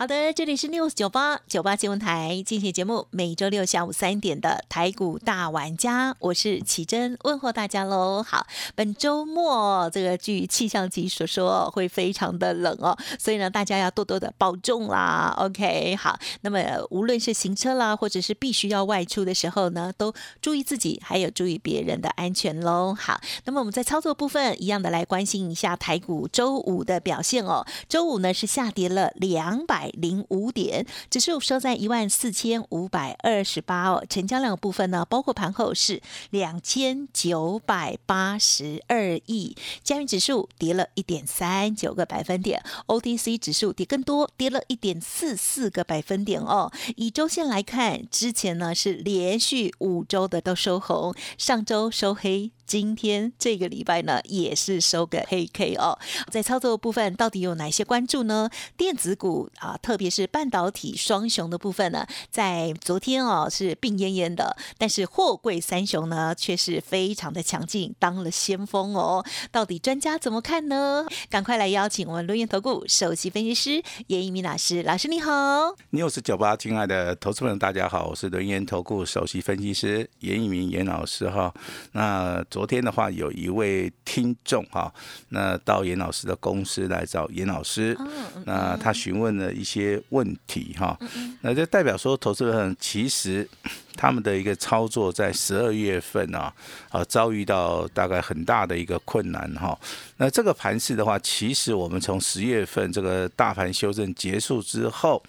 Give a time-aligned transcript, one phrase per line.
[0.00, 8.22] 好的，这里是 news 九八九八新闻台，进行节目，每周六下午三点的台股大玩家，我是奇珍，问候大家喽。
[8.22, 15.34] 好，本周末这个据气象局所说会非常的冷哦，所以呢，大家要多多的保重啦。
[15.36, 22.96] OK，好，那么无论是行车啦，或者是必须要外出的时候呢，都注意自己，还有注意别人的安全喽。
[22.98, 27.66] 好，那么我们在操作部分一样的来关心一下台股周五的表现哦。
[27.86, 29.89] 周五呢是下跌了两百。
[29.92, 34.04] 零五点，指数收在一万四千五百二十八哦。
[34.08, 39.56] 成交量部分呢，包括盘后是两千九百八十二亿。
[39.82, 46.70] 加元指数跌了一点三九个百分点，OTC 指数跌更多，跌了一点四四个百分点哦。
[46.96, 52.50] 以周线来看，之前呢是连续五周的都收红，上周收黑。
[52.70, 55.98] 今天这个礼拜呢，也是收个黑 K 哦。
[56.30, 58.48] 在操作部分，到底有哪些关注呢？
[58.76, 69.24] 电子股啊，特别是半导体双雄的部分呢，在昨天哦是病恹恹的，但是货柜三雄呢却是非常的强劲，当了先锋哦。
[69.50, 71.04] 到底专家怎么看呢？
[71.28, 75.74] 赶快来邀请我们录音投顾首席分析师严一鸣老师，老师你好。
[75.90, 81.52] 你好，是九八，亲爱的投资朋友，大家好，我是轮研投顾首席分析师严一鸣严老师哈。
[81.90, 84.92] 那昨天的话，有一位听众哈，
[85.30, 87.96] 那到严老师的公司来找严老师，
[88.44, 90.98] 那他询问了一些问题哈，
[91.42, 93.48] 那就代表说，投资人其实
[93.94, 96.52] 他们的一个操作在十二月份啊，
[96.90, 99.78] 啊遭遇到大概很大的一个困难哈。
[100.16, 105.22] 那这个盘势的话，其实我们从十月份这个大盘修正结束之后，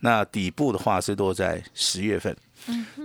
[0.00, 2.36] 那底部的话是落在十月份，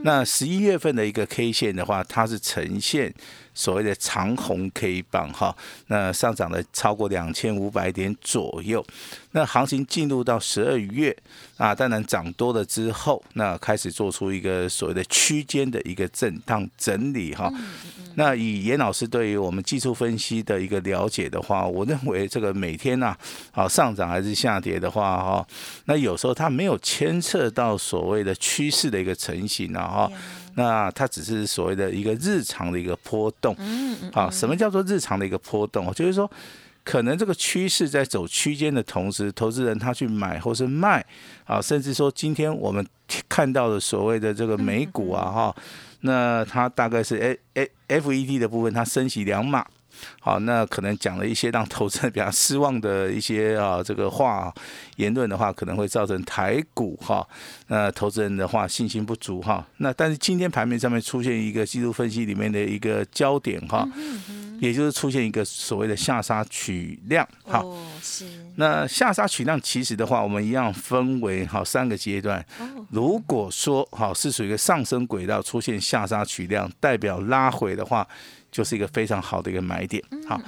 [0.03, 3.13] 那十一月份的一个 K 线的话，它是呈现。
[3.57, 5.57] 所谓的长红 K 棒哈，
[5.87, 8.85] 那上涨了超过两千五百点左右。
[9.31, 11.15] 那行情进入到十二月
[11.57, 17.51] 啊，当然涨多了之后，那开始做出一个所谓的区间的一个震荡整理哈。
[18.13, 23.15] 那以严老师对于我们技术分析的一个了解的话，我认为这个每天呐，
[23.53, 25.47] 啊上涨还是下跌的话哈，
[25.85, 29.15] 那有时候它没有牵涉到所谓的趋势的一个
[29.47, 30.11] 成型啊哈。
[30.55, 35.93] 那它只是所谓的一个日常的一个波动，嗯嗯，好，什么叫做日常的一个波动？
[35.93, 36.29] 就是说，
[36.83, 41.05] 可能这个趋势在走区间的同时，投资人他去买或是卖，
[41.45, 42.83] 啊，甚至说今天我们
[43.29, 45.55] 看到的所谓的这个美股啊，哈，
[46.01, 49.65] 那它大概是 A A F E D 的部分，它升息两码。
[50.19, 54.53] 好，那可能讲了一些让投资人比较失望的一些啊这个话
[54.97, 57.27] 言论的话，可能会造成台股哈，
[57.67, 59.65] 那投资人的话信心不足哈。
[59.77, 63.87] 那但是今天盘面上面出现一个技术分析里面的一个焦点哈，
[64.59, 67.63] 也就是出现一个所谓的下杀取量哈。
[68.01, 68.25] 是。
[68.55, 72.43] 那下杀取量其实的话，我们一样分为好三个阶段。
[72.89, 78.07] 如果说好是属于一个上升轨道出现下杀取量，代表拉回的话。
[78.57, 80.41] 就是一个非常好的一个买点，好。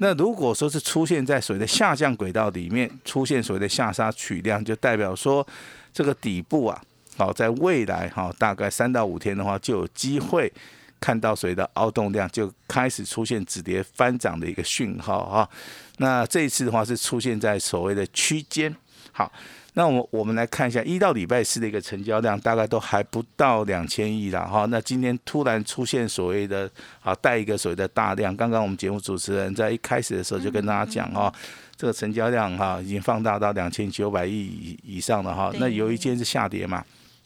[0.00, 5.46] 那如果说是出现在所谓的下降轨道里面，出现所谓的下杀取量，就代表说
[5.90, 6.78] 这个底部啊，
[7.16, 10.52] 好，在未来哈，大概三到五天的话，就有机会
[11.00, 15.48] 看到所谓的凹动量就开始出现止跌翻涨的一个讯号哈。
[15.96, 18.76] 那这一次的话是出现在所谓的区间，
[19.10, 19.32] 好。
[19.76, 24.66] 那我我们来看一下，一到礼拜四的一个成交量大概都还不到两千亿了哈。
[24.70, 26.70] 那今天突然出现所谓的
[27.02, 31.32] 啊带一个所谓的大量，刚刚我们节目主持人在一开始的时候就跟大家讲哈，
[31.76, 35.52] 这个成交量哈已经放大到两千九百亿以以上了哈。
[35.58, 36.84] 那由于今天是下跌嘛，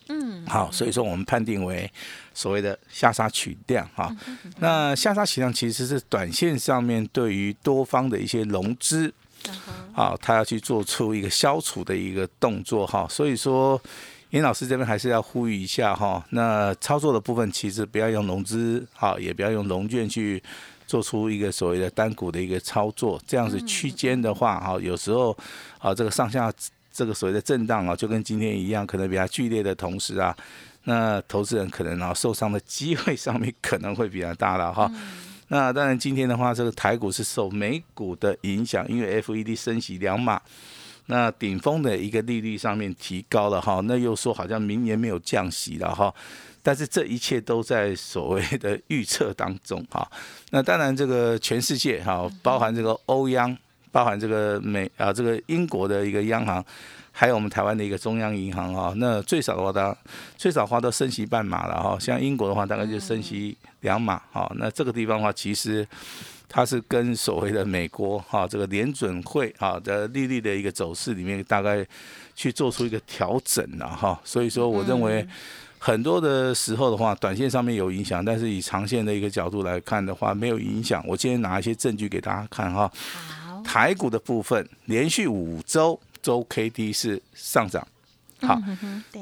[0.08, 1.90] 嗯，好，所以说我们判定为
[2.32, 4.10] 所谓的下杀取量哈。
[4.58, 9.12] 那下杀取量其实是短线上面对于多方的一些融资。
[9.92, 13.80] 好，他要去做出一个消除的一个动作哈，所以说
[14.30, 20.42] 尹老师这边还是要呼吁一下哈，那操作的部分其实不要用融资，哈，也不要用融券去
[20.86, 25.36] 做出一个所谓的单股的一个操作，这样子区间的话哈，有时候
[25.78, 26.52] 啊这个上下
[26.92, 30.36] 这个所谓的震荡啊，就跟今天一样，可能比较剧烈的同时啊，
[30.84, 34.90] 那投资人可能啊受伤的机会上面可能会比较大了哈。
[35.48, 40.40] 那当然，今天的话，这个台股是受美股的影响，因为 FED 升息两码，
[41.06, 46.14] 那顶峰的一个利率上面提高了哈，那又说好像明年没有降息了哈。
[46.62, 50.06] 但是这一切都在所谓的预测当中哈。
[50.50, 53.56] 那当然，这个全世界哈，包含这个欧央，
[53.98, 56.64] 包含这个美啊，这个英国的一个央行，
[57.10, 58.94] 还有我们台湾的一个中央银行哈。
[58.96, 59.96] 那最少的话，它
[60.36, 61.98] 最少花到升息半码了哈。
[61.98, 64.48] 像英国的话，大概就升息两码哈。
[64.54, 65.84] 那这个地方的话，其实。
[66.50, 71.86] 它是跟所谓的美国哈这个联准会哈的利率的一个走势里面，大概
[72.34, 75.28] 去做出一个调整了哈，所以说我认为
[75.78, 81.04] 很多的时候的话，短线上面有影响，但是以长线的一个角度来看的话，没有影响。
[81.06, 82.90] 我今天拿一些证据给大家看哈，
[83.64, 87.86] 台股的部分连续五周周 K D 是上涨。
[88.40, 88.56] 好，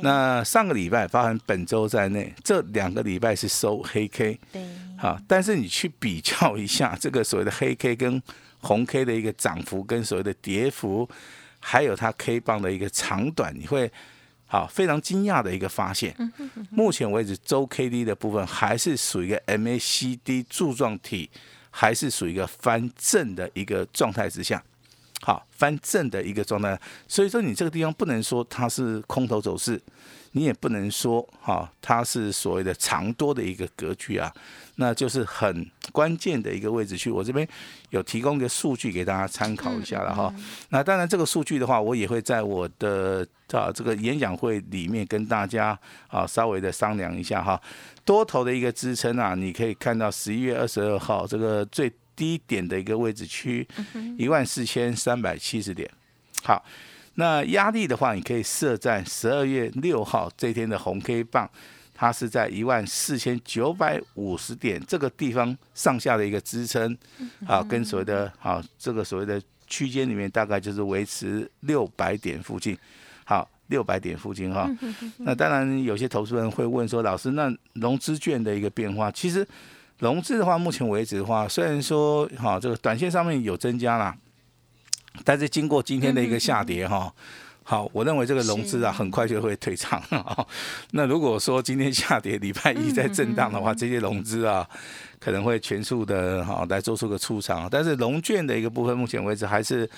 [0.02, 4.38] 那上个礼拜包含本周在内，这两个礼拜是收黑 K。
[4.52, 4.62] 对，
[4.98, 8.22] 好，但是你去比较一下这个所谓的黑 K 跟
[8.60, 11.08] 红 K 的一个涨幅，跟所谓的跌幅，
[11.58, 13.90] 还有它 K 棒的一个长短，你会
[14.44, 16.14] 好非常惊讶的一个发现。
[16.68, 21.30] 目前为止，周 K D 的部分还是属于一个 MACD 柱状体，
[21.78, 24.62] 还是属于一个翻正的一个状态之下。
[25.20, 29.80] 好翻正的一个状态，所以说你这个地方不能说它是空头走势，
[30.36, 34.30] 你也不能说哈它是所谓的长多的一个格局啊，
[34.74, 37.10] 那就是很关键的一个位置去。
[37.10, 37.48] 我这边
[37.88, 40.30] 有提供一个数据给大家参考一下了哈。
[40.68, 45.78] 那当然这个数据的话，我也会在我的啊这个演讲会里面跟大家
[46.08, 47.58] 啊稍微的商量一下哈。
[48.04, 51.90] 多头的一个支撑啊，你可以看到十一月二十二号这个最。
[52.16, 53.68] 低点的一个位置区，
[54.16, 55.86] 一万四千三百七十点。
[56.42, 56.64] 好，
[57.16, 61.50] 那压力的话，你可以设在十二月六号这天的红 K 棒，
[61.92, 66.96] 它是在一万四千九百五十点这个地方上下的一个支撑。
[67.46, 72.78] 啊，跟所谓的啊这个所谓的区间里面，大概就是维持六百点附近。
[73.24, 74.70] 好，六百点附近哈。
[75.18, 79.46] 那当然有些投资人会问说，老师，那融资券的一个变化，其实。
[79.98, 84.14] 融资的话，目前为止的话，虽然说哈这个短线上面有增加啦，
[85.24, 87.12] 但是经过今天的一个下跌哈，
[87.62, 90.02] 好，我认为这个融资啊很快就会退场。
[90.92, 94.68] 那如果说今天下跌，礼拜一在震荡的话，这些融资啊
[95.18, 97.68] 可能会全数的哈来做出个出场。
[97.70, 99.88] 但是融券的一个部分，目前为止还是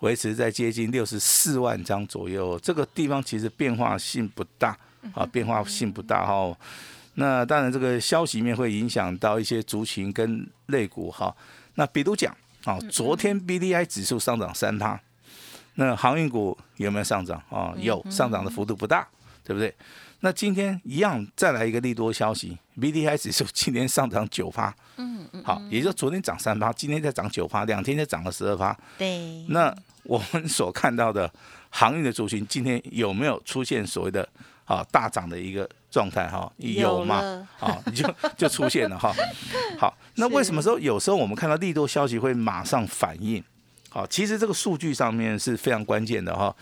[0.00, 4.76] 维持在接近六十四万张左右，这个地方其实变化性不大
[5.12, 6.56] 啊，变化性不大哈。
[7.14, 11.34] 那当然，这个消息面会影响到一些族群跟类股哈。
[11.74, 12.34] 那比如讲，
[12.64, 15.00] 啊，昨天 B D I 指数上涨三趴，
[15.74, 17.72] 那航运股有没有上涨啊？
[17.78, 19.06] 有，上涨的幅度不大，
[19.42, 19.74] 对不对？
[20.20, 28.76] 那今天一样再来一个利多消息，B D I 指数今天上涨九趴，嗯嗯，好，也就昨天涨三趴，今天再涨九趴，两天就涨了十二趴。
[28.98, 29.44] 对。
[29.48, 31.32] 那我们所看到的
[31.70, 34.28] 航运的族群今天有没有出现所谓的
[34.66, 35.68] 啊大涨的一个？
[35.90, 37.48] 状态哈有吗？
[37.58, 39.12] 好，你就就出现了哈。
[39.76, 43.42] 好，那为什么说有时候我们看到利多消息会马上反应？
[43.88, 46.54] 好，其实这个数据上面是非常关键的哈。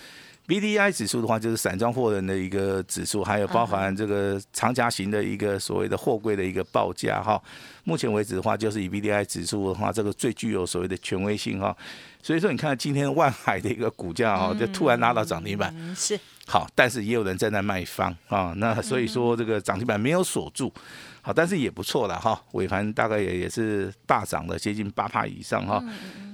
[0.46, 7.38] B D I 指数的话，就是散装货人的一个指数，还有包含这个长夹型的一个所谓的货柜的一个报价哈。
[7.84, 11.76] 目前为止的话，就是以 B D I 指数的话，这个最具有所谓的权威性哈。
[12.22, 15.74] 所以说，你看今天万海的一个股价哈，就突然拉到涨停板。
[15.94, 16.18] 是。
[16.50, 20.72] 好，但是也有人在那卖方啊，那所以说这个涨停板没有锁住，
[21.20, 25.84] 好，但是也不错了哈，尾盘大概也也是大涨了，接近八帕以上哈。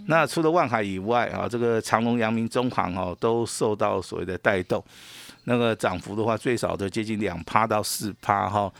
[0.07, 4.81] 那除了万海以外啊，这个长隆、阳明、中航哦，都受到所谓的带动，
[5.45, 8.73] 那个涨幅的话，最少都接近两趴到四趴哈。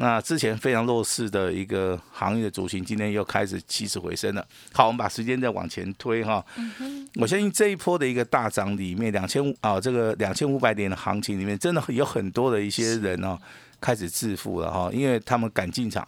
[0.00, 4.46] 那之前非常弱势的一个行业的主型，今天又开始起死回生了。
[4.72, 6.44] 好，我们把时间再往前推哈。
[7.16, 13.36] 我相信这一波的一个大涨里面，两千五啊，这个两千五百点的行情里面，真的有很多的一些人哦，
[13.80, 16.06] 开始致富了哈，因为他们敢进场。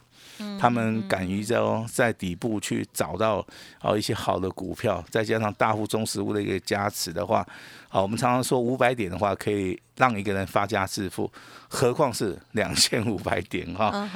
[0.58, 1.58] 他们敢于在
[1.92, 3.44] 在底部去找到
[3.82, 7.46] 哦一些好的股票，再加上大户中实物的一个加持的话，
[7.88, 11.30] 好，我们常常说五百点的话可以让一个人发家致富，
[11.68, 14.08] 何况是两千五百点哈。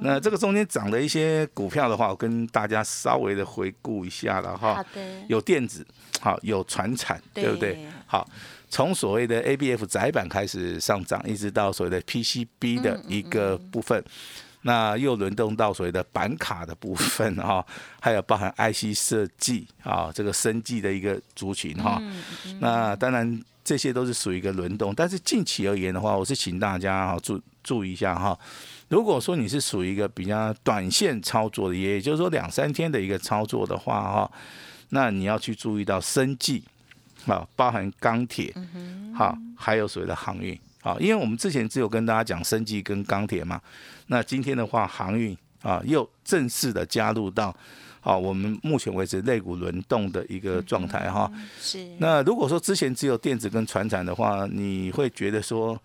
[0.00, 4.84] 那这个中间涨的一些股票的话，我跟大家稍微的回顾一下了哈。
[5.28, 5.86] 有电子，
[6.20, 7.86] 好，有船产，对不对？
[8.06, 8.28] 好，
[8.68, 14.02] 从所谓的 A B F 窄板开始上涨，一直到所谓的 P C B 的一个部分。
[14.62, 17.64] 那又轮动到所谓的板卡的部分哈，
[18.00, 22.02] 还有包含 IC 设计啊，这个生计的一个族群哈。
[22.60, 28.38] 那当然这些都是属于一个轮动，但是近期而言的话，我是请大家哈注注意一下哈。
[28.88, 34.32] 如果说你是属于一个比较短线操作的，也就是说两三天的一个操作的话哈，
[34.90, 36.62] 那你要去注意到生计
[37.26, 38.54] 啊，包含钢铁，
[39.12, 40.56] 好，还有所谓的航运。
[40.80, 43.60] 好，因为我们之前只有跟大家讲生技跟钢铁嘛，
[44.06, 47.54] 那今天的话航运啊又正式的加入到。
[48.00, 51.28] 好，我们目前为止肋骨轮动的一个状态哈。
[51.60, 51.84] 是。
[51.98, 55.76] 那如果说之前只有电子跟船产的话，你会觉得说，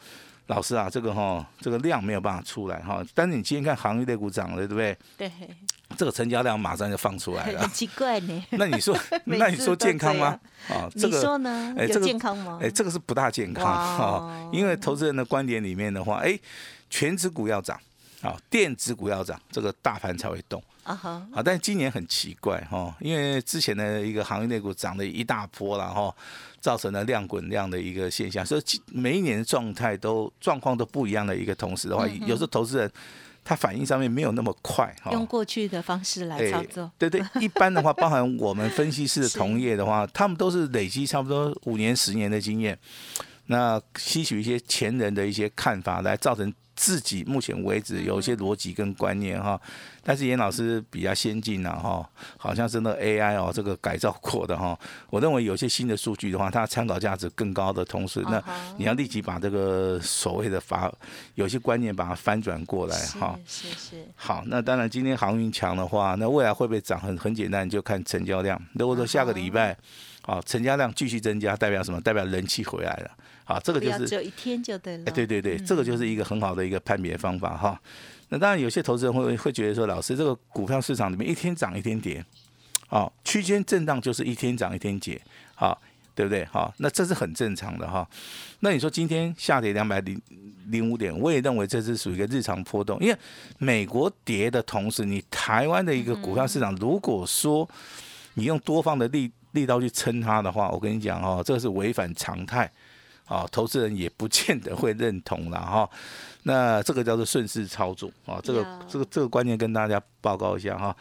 [0.45, 3.03] 老师啊，这个哈，这个量没有办法出来哈。
[3.15, 4.95] 但是你今天看行业肋骨涨了，对不对？
[5.17, 5.31] 对。
[5.97, 7.61] 这个成交量马上就放出来了。
[7.65, 8.45] 很奇怪呢。
[8.51, 10.39] 那你说， 那你说健康吗？
[10.69, 11.73] 啊，这个你说呢？
[11.79, 12.59] 有健康吗？
[12.61, 14.49] 哎，这个是不大健康哈。
[14.53, 16.39] 因为投资人的观点里面的话，哎，
[16.87, 17.79] 全指股要涨，
[18.21, 20.61] 啊，电子股要涨，这个大盘才会动。
[20.83, 26.13] 啊哈，好，但是今年很奇怪哈，因为之前的一个行业内股涨了一大波了哈，
[26.59, 32.91] 造成了量滚量的一个现象，所以每一年的状态都状况都不一样的一个同时的话，有时候投资人
[33.43, 35.11] 他反应上面没有那么快哈。
[35.11, 42.75] 用过去的方式来操作，对对， 一般的话，包含我们分析师的同业的话，他们都是累积差不多五年、十年的经验，
[43.45, 46.51] 那吸取一些前人的一些看法来造成。
[46.75, 49.59] 自己目前为止有一些逻辑跟观念哈，
[50.03, 54.77] 但是严老师比较先进了哈，好像真的 AI 哦，这个改造过的哈。
[55.09, 58.41] 我认为有些新的数据的话，它参考价值更高的同时，那
[58.77, 60.91] 你要立即把这个所谓的法
[61.35, 63.37] 有些观念把它翻转过来哈。
[63.45, 64.07] 是是。
[64.15, 66.99] 好，那当然今天航运强的话，那未来会不会涨？
[66.99, 68.59] 很很简单，就看成交量。
[68.73, 69.77] 如果说下个礼拜，
[70.23, 71.99] 好成交量继续增加，代表什么？
[71.99, 73.11] 代表人气回来了。
[73.51, 75.03] 啊，这个就是只有一天就对了。
[75.05, 77.79] 哎，对对对，这个就是一个很好的一个判别方法哈。
[78.29, 82.23] 那当然，有些投资人会会觉得说，老师，这个股票市场里面一天涨一天跌，
[82.87, 85.21] 哦，区间震荡就是一天涨一天跌，
[85.53, 85.77] 好，
[86.15, 86.45] 对不对？
[86.45, 88.07] 好，那这是很正常的哈。
[88.61, 90.17] 那你说今天下跌两百零
[90.67, 93.17] 零五点，我也认为这是属于一个日常波动，因为
[93.57, 97.69] 美国跌的同时，你台湾的一个股票市场，如果说
[98.35, 102.71] 你用多方的力力道去撑它的话，我跟你讲哦，这个是违反常态。
[103.31, 105.89] 啊，投资人也不见得会认同了哈。
[106.43, 110.93] 那这个叫做顺势操作啊，这个这个这个观念跟大家报告一下哈。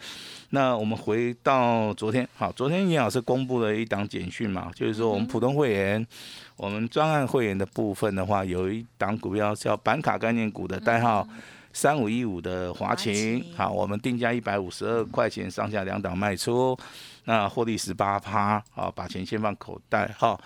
[0.51, 6.07] 那我们回到昨天，好，昨天严老师公布了一档简讯嘛，就是说我们普通会员、
[6.55, 11.27] 我们专案会员的部分的话，有一档股票叫板卡概念股的代号
[11.73, 16.77] 三五一五的华勤，好，我们定价一百五十二块钱上下两档卖出，
[17.25, 20.39] 那获利十八趴，好，把钱先放口袋哈。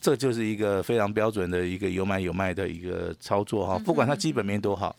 [0.00, 4.94] 这就是一个非常标准的一个有买有卖的一个操作哈，不管它基本面多好，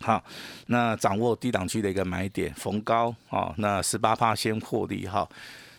[0.00, 0.22] 好，
[0.66, 5.26] 那掌握低档区的一个买点，逢高啊，那十八趴先获利哈，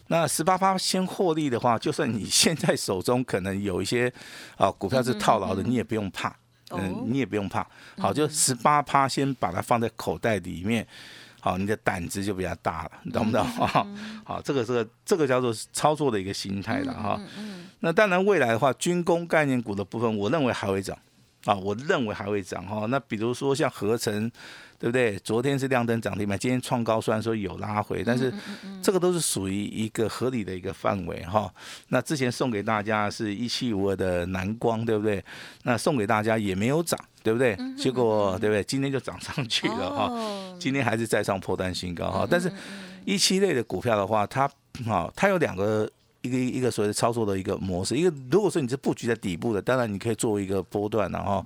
[0.07, 4.11] 那十八趴先获利的话，就算你现在手中可能有一些
[4.57, 6.35] 啊股票是套牢的，你也不用怕，
[6.71, 7.65] 嗯，你也不用怕，
[7.97, 10.85] 好，就十八趴先把它放在口袋里面。
[11.39, 13.45] 好，你的胆子就比较大了，你懂不懂？
[13.45, 13.85] 哈，
[14.23, 17.19] 好，这个这个这个叫做操作的一个心态了哈。
[17.83, 20.97] 那当然，未来的话，军工概念股的部分，我认为还会涨
[21.43, 22.85] 啊，我认为还会涨哈。
[22.87, 24.31] 那比如说像合成。
[24.79, 25.17] 对不对？
[25.19, 28.33] 昨天是亮灯涨停板，今天创高，虽然说有拉回，但是
[28.81, 31.49] 这个都是属于一个合理的一个范围哈。
[31.87, 35.23] 那之前送给大家是一七五二的蓝光，对不对？
[35.63, 37.57] 那送给大家也没有涨，对不对？
[37.77, 38.61] 结果对不对？
[38.65, 40.11] 今天就涨上去了哈。
[40.59, 42.27] 今天还是再上破单新高哈。
[42.29, 42.51] 但是
[43.05, 44.51] 一七类的股票的话，它
[44.85, 45.89] 好，它有两个。
[46.23, 51.45] 一个一个所谓的操作的一个模式，一个如果说你是布局在底部的，当然你可以作为一个波段，然后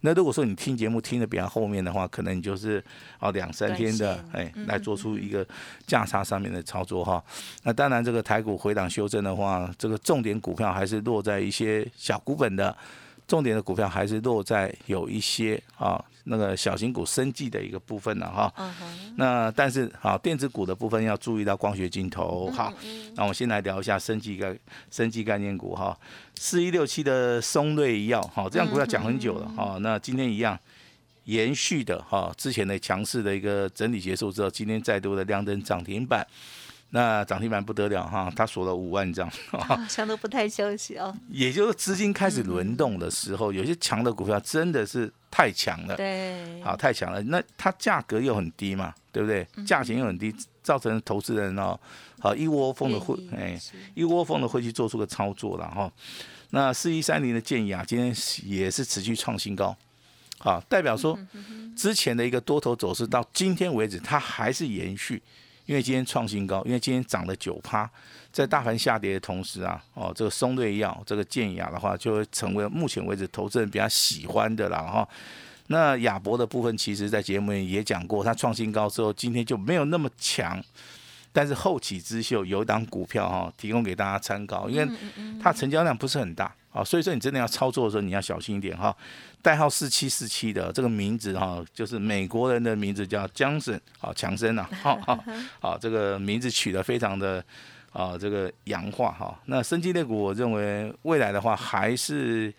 [0.00, 2.82] 那如果说你听节目听的比较后面的话，可能你就是
[3.20, 5.46] 哦两三天的哎来做出一个
[5.86, 7.22] 价差上面的操作哈。
[7.62, 12.76] 那当然这个台股回档修正的话，这个重点股票还是落在一些小股本的。
[13.26, 18.52] 重点的股票还是落在有一些啊，那个小型股生计的一个部分了哈。
[19.16, 22.50] 那但是好，电子股的部分要注意到光学镜头。
[22.50, 22.72] 好，
[23.14, 24.56] 那我们先来聊一下生计概
[24.90, 25.96] 生计概念股哈。
[26.36, 29.78] 四一六七的松瑞医药，好，这样股票讲很久了哈。
[29.80, 30.58] 那今天一样
[31.24, 36.26] 延续的哈，之前的强势的一个整理结束之后，今天再度的亮灯涨停板。
[36.96, 39.28] 那涨停板不得了哈，它锁了五万张，
[39.90, 41.12] 强都不太休息哦。
[41.28, 47.20] 也就是资金开始轮动的时候，有些强的股票真的是太强了，对，好太强了。
[47.24, 49.44] 那它价格又很低嘛，对不对？
[49.66, 50.32] 价钱又很低，
[50.62, 51.76] 造成投资人哦，
[52.20, 53.60] 好一窝蜂的会，哎，
[53.96, 55.90] 一窝蜂的会去做出个操作了哈。
[56.50, 59.76] 那四一三零的建议啊，今天也是持续创新高，
[60.38, 61.18] 好，代表说
[61.76, 65.20] 之前的一个多头走势到今天为止，它还是延续。
[65.66, 67.88] 因为今天创新高，因为今天涨了九趴，
[68.30, 75.08] 在大盘下跌的同时啊，哦，这个松瑞药、这个健雅的话，就会成为目前为止投资人比较喜欢的了哈。
[75.68, 80.62] 那亚博的部分，其实在节目里也讲过，它创新高之后，今天就没有那么强，
[81.32, 84.86] 但是后起之秀有一档股票哈，提供给大家参考，因为
[85.42, 88.94] 它成交量不是很大啊，所以说你真的要操作的时候，你要小心一点哈。
[89.40, 95.24] 代号四七四七的这个名字哈，就是美国人的名字叫江森啊，强森呐，好好
[95.60, 97.44] 好，这个名字取得非常的
[97.92, 99.38] 啊，这个洋化哈。
[99.44, 102.52] 那生机类股，我认为未来的话还是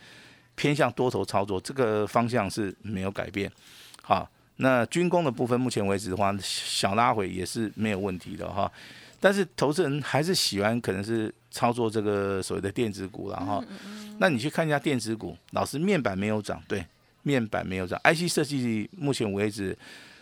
[0.56, 3.52] 偏向多头操作，这个方向是没有改变。
[4.02, 8.72] 好，那军工的部分，目前为止的话，小拉回也是没有问题的哈。
[9.26, 13.60] 但是投资人还是喜欢可能是操作这个所谓的电子股了哈。
[14.20, 16.86] 那你去看一下电子股，老师面板没有涨，对，
[17.24, 18.00] 面板没有涨。
[18.04, 19.76] IC 设计目前为止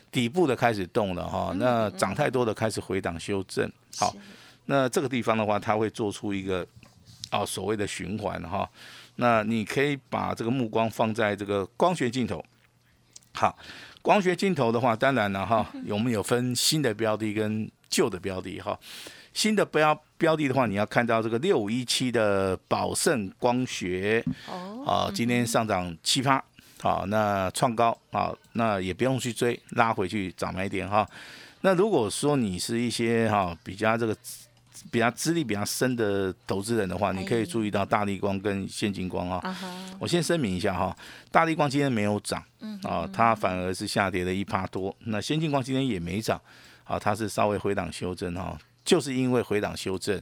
[0.10, 3.70] 底部的开始动了哈，那涨太多的开始回档修正。
[3.98, 4.16] 好，
[4.68, 6.66] 那这个地方的话，它会做出一个
[7.30, 8.70] 哦所谓的循环哈。
[9.18, 12.42] 那你可以把这个目光放在这个光学镜头。
[13.34, 13.54] 好，
[14.02, 17.70] 光学镜头的话，当然了哈，我们有分新的标的跟。
[17.94, 18.78] 旧的标的哈，
[19.36, 26.44] 新的标标的的话，你要看到这个六五一七的宝盛光学哦，啊，今天上涨七趴，
[26.82, 31.08] 好，那创高啊，那也不用去追，拉回去涨买点哈。
[31.62, 34.18] 那如果说你是一些哈比较这个
[34.92, 39.40] 比较资历比较深的投资人的话，你可以注意到大力光跟先进光啊。
[40.00, 40.98] 我先声明一下哈，
[41.32, 42.44] 大力光今天没有涨，
[42.82, 44.94] 啊，它反而是下跌了一趴多。
[45.06, 46.42] 那先进光今天也没涨。
[46.84, 50.22] 啊，它是稍微回档修正哈，就是因为回档修正，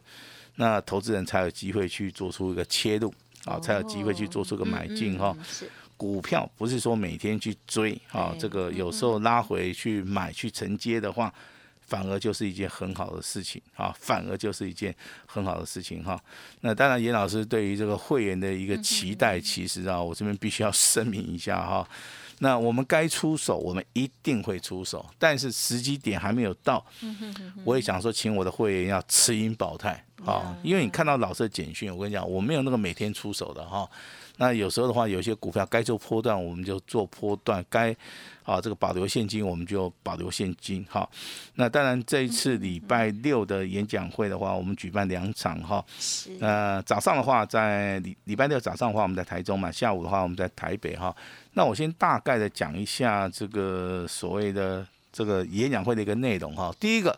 [0.56, 3.14] 那投资人才有机会去做出一个切入
[3.46, 5.36] 啊，才有机会去做出个买进哈。
[5.98, 11.32] 股票不是说每天去追啊，这个有时候拉回去买去承接的话，
[11.82, 14.96] 反而就是一件很好的事情啊，反而就是一件
[15.28, 16.20] 很好的事情哈。
[16.62, 21.88] 那当然，严老师对于这个会员的一个期待，其实啊，我这边必须要 声明一下哈。
[22.44, 26.84] 那我们该出手，我们一定会出手，但是时机点还没有到。
[27.64, 33.90] 我也想说，请我的会员要持盈保泰啊，因为你看到老师的简讯，我跟你讲，我没有那个每天出手的哈。
[34.38, 37.96] 那有时候的话，有些股票该做波段，我们就做波段；该
[38.44, 41.08] 啊这个保留现金，我们就保留现金哈。
[41.56, 45.84] 那当然，这一次礼拜六的演讲会的话，我们举办两场哈。
[46.40, 51.16] 呃，早上的话在礼礼拜六早上的话，我们在台中嘛；下午的话，我们在台北哈。
[51.54, 56.74] 那我先大概的讲一下这个所谓的这个演讲会的一个内容哈。
[56.80, 57.16] 第一个，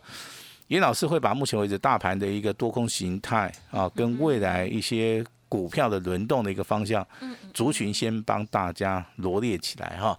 [0.74, 7.08] 严老师会把目前为止大盘的一个多空形态啊，跟未来一些股票的轮动的一个方向，
[7.54, 10.18] 族群先帮大家罗列起来哈。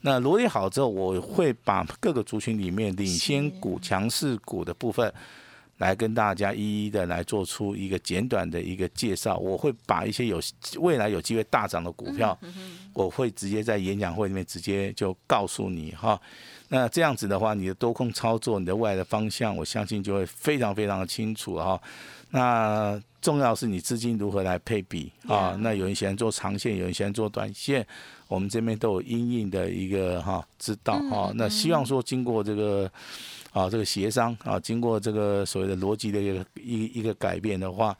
[0.00, 5.12] 那罗列好之后，我会把各个族群里面领先股、强势股的部分。
[5.80, 9.38] 来跟大家一一的来做出一个简短的一个介绍。
[9.38, 10.38] 我会把一些有
[10.78, 12.38] 未来有机会大涨的股票，
[12.92, 16.20] 我会直接在演讲会里面直接就告诉你哈。
[16.70, 21.78] 那这样子的话，你的多空操作，你的未来的方向，我相信就会非常非常的清楚哈。
[22.30, 25.56] 那重要是你资金如何来配比啊？
[25.60, 27.86] 那有人喜欢做长线，有人喜欢做短线，
[28.28, 31.30] 我们这边都有阴应的一个哈知道哈。
[31.34, 32.90] 那希望说经过这个。
[33.52, 37.92] 啊，这个协商啊，经过这个所谓的逻辑的一个一一个改变的话，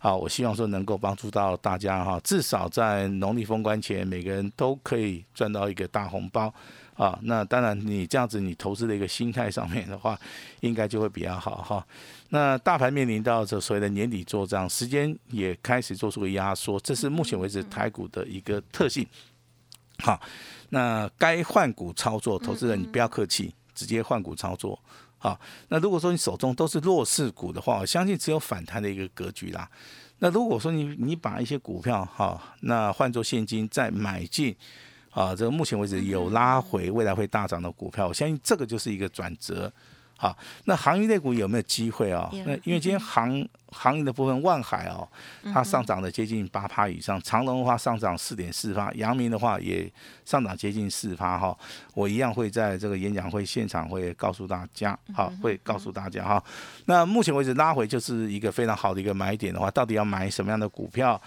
[0.00, 6.52] 啊，我希望说能够帮助到大家哈，至少在农历封关前，每个人都可以赚到一个大红包
[6.98, 7.18] 啊。
[7.22, 10.20] 那当然，你这样子你投资的一个心态上面的话，
[10.60, 11.86] 应该就会比较好哈。
[12.28, 19.06] 那大盘面临到这所谓的年底做账，时间也开始做出个压缩，这是目前为止台股的一个特性。
[20.00, 20.20] 好，
[20.68, 23.54] 那该换股操作，投资人你不要客气。
[23.74, 24.76] 直接换股操作，
[25.18, 25.38] 好。
[25.68, 29.70] 那如果说你手中都是弱势股的话，我相信只有反弹的一个格局啦。
[30.18, 34.52] 那如果说你你把一些股票哈，那换做现金再买进，
[35.10, 39.72] 啊，这个目前为止有拉回，未来会大涨的股票，我相信这个就是一个转折。
[40.16, 42.28] 好，那航运类股有没有机会啊？
[42.44, 43.30] 那因为今天航
[43.70, 45.08] 航运的部分，万海哦，
[45.52, 49.90] 它上涨的接近八趴以上，长隆的话上涨四点四趴，阳明的话也
[50.24, 51.56] 上涨接近四趴哈。
[51.94, 56.42] 我一样会在这个演讲会现场会告诉大家，好，会告诉大家哈。
[56.86, 61.20] 那目前为止拉回就是一个非常好的一个买点的话，到底要买什么样的股票？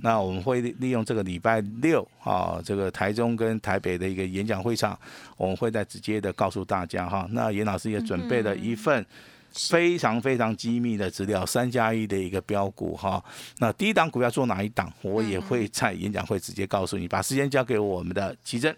[0.00, 4.98] 那我们会利用这个礼拜六啊，这个台中跟台北的一个演讲会场，
[5.36, 7.26] 我们会再直接的告诉大家哈。
[7.32, 8.38] 那严老师也准备。
[8.38, 9.04] 了一份
[9.52, 13.22] 非常非常机密的资料，三加一的一个标股哈。
[13.58, 17.08] 那第一档股票做哪一档，我也会在演讲会直接告诉你。
[17.08, 18.74] 把时间交给我们的奇珍。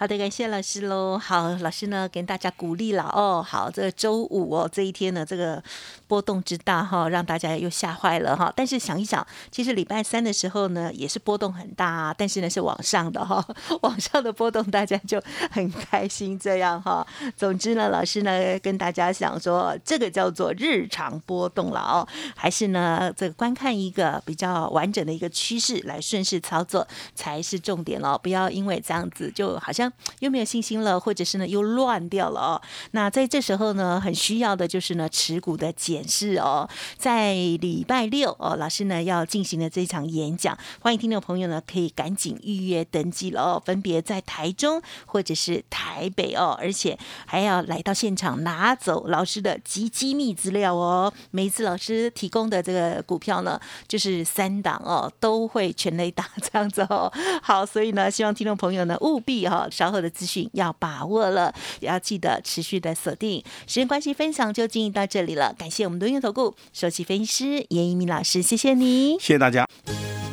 [0.00, 1.18] 好的，感谢老师喽。
[1.18, 3.44] 好，老师呢跟大家鼓励了哦。
[3.44, 5.60] 好，这周五哦这一天呢，这个
[6.06, 8.52] 波动之大哈，让大家又吓坏了哈。
[8.54, 13.44] 但是想一想，其实礼拜三的时候呢，也是波动很大，但是呢是往上的哈，
[13.82, 17.04] 往上的波动大家就很开心这样哈。
[17.36, 22.06] 总之呢，老师呢跟大家想说，这个叫做日常波动了哦，
[22.36, 29.87] 还是呢这个观看一个比较完整的一个趋势来顺势操作才是重点哦，不要因为这样子就好像。
[30.20, 32.62] 又没有信心了，或者是呢又乱掉了哦。
[32.92, 36.68] 那在这时候呢，很需要的就是呢持股的检视哦。
[36.96, 43.62] 在礼拜六哦，老师呢要进行的这场演讲，欢迎听众朋友呢可以赶紧预约登记了哦。
[43.64, 51.12] 分别在台中或者是台北哦，而且还要来到现场拿走老师的极机密资料哦。
[51.30, 57.12] 每一次老师提供的这个股票呢，就是三档哦，都会全雷打这样子哦。
[57.42, 59.66] 好，所以呢，希望听众朋友呢务必哈。
[59.78, 63.44] 稍后的资讯要把握了，也要记得持续的锁定。
[63.68, 65.54] 时间关系，分享就进行到这里了。
[65.56, 69.64] 感谢我们的运投顾首席分析师严一鸣老师，谢谢你，谢谢大家。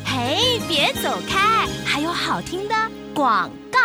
[0.04, 2.74] 嘿，别走开，还有好听的
[3.14, 3.78] 广告。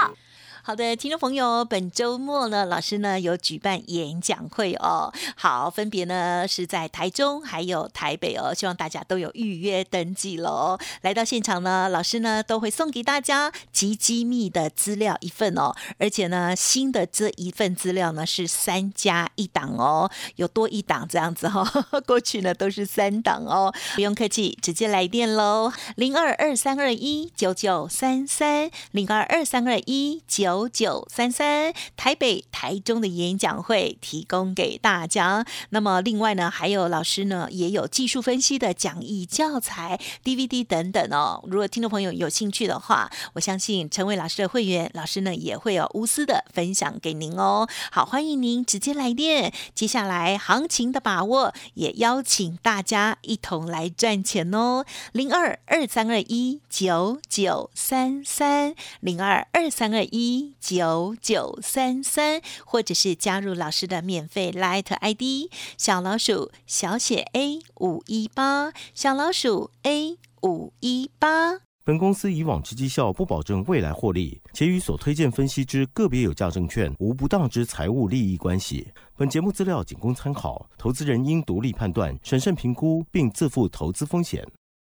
[0.64, 5.12] 好的，听众朋友，本周末呢，老师呢有举办演讲会哦。
[5.36, 10.78] 好，分别呢是在台中还有台北哦，希望大家都有预约登记喽。
[11.02, 21.68] 来到现场呢，老师呢都会送给大家极机密的资料一份哦，而且呢新的这一份资料呢是三加一档哦，有多一档这样子哈。
[22.06, 30.51] 过去呢都是三档哦，不用客气，直接来电喽，零二二三二一九九三三零二二三二一九。
[30.52, 35.46] 九九三三台北、台中的演讲会提供给大家。
[35.70, 41.42] 那么，另外呢，还有老师呢，也有技术分析的讲义、教材、DVD 等等哦。
[41.48, 47.68] 如果听众朋友有兴趣的话，我相信成为老师的会员，老师呢也会有无私的分享给您哦。
[47.92, 49.54] 好，欢迎您直接来电。
[49.74, 54.84] 接下来行情的把握，也邀请大家一同来赚钱哦。
[55.14, 60.52] 零二二三二一九九三三零二二三二一一。
[60.62, 71.60] 九九三三，或者是加入老师的免费 Light ID 小老鼠小写 A 五一八小老鼠 A 五一八。
[71.84, 78.88] 本公司以往之绩效不保证未来获利，且与所推荐分析之个别有价证券无不当之财务利益关系。
[79.18, 84.48] 本节目资料仅供参考，投资人应独立判断、审慎评估，并自负投资风险。